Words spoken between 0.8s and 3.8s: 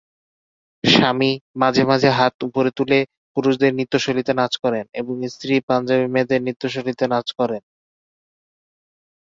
স্বামী, মাঝেমাঝে হাত উপরে তুলে, পুরুষদের